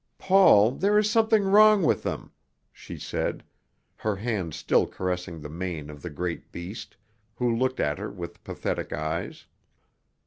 [0.17, 2.31] "Paul, there is something wrong with them,"
[2.73, 3.43] she said,
[3.97, 6.97] her hand still caressing the mane of the great beast,
[7.35, 9.45] who looked at her with pathetic eyes.